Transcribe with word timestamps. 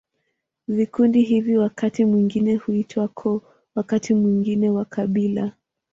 Vikundi 0.67 1.21
hivi 1.21 1.57
wakati 1.57 2.05
mwingine 2.05 2.55
huitwa 2.55 3.07
koo, 3.07 3.41
wakati 3.75 4.13
mwingine 4.13 4.69
makabila. 4.71 5.51